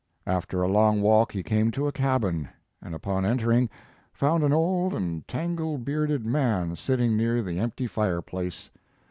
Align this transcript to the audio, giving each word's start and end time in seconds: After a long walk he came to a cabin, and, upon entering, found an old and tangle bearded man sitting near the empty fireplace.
After 0.25 0.63
a 0.63 0.67
long 0.67 1.03
walk 1.03 1.31
he 1.31 1.43
came 1.43 1.69
to 1.73 1.85
a 1.85 1.91
cabin, 1.91 2.49
and, 2.81 2.95
upon 2.95 3.23
entering, 3.23 3.69
found 4.11 4.43
an 4.43 4.51
old 4.51 4.95
and 4.95 5.27
tangle 5.27 5.77
bearded 5.77 6.25
man 6.25 6.75
sitting 6.75 7.15
near 7.15 7.43
the 7.43 7.59
empty 7.59 7.85
fireplace. 7.85 8.71